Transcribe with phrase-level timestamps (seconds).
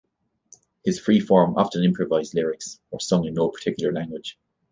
[0.83, 4.39] His freeform, often improvised lyrics, were sung in no particular language.